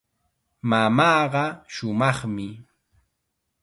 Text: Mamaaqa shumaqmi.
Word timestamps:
Mamaaqa 0.69 1.43
shumaqmi. 1.73 2.49